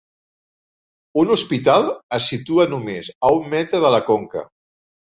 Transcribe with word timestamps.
Un 1.23 1.33
hospital 1.35 1.87
es 2.19 2.31
situa 2.35 2.67
només 2.75 3.13
a 3.27 3.33
un 3.41 3.49
metre 3.57 3.85
de 3.87 3.97
la 3.99 4.07
conca. 4.13 4.51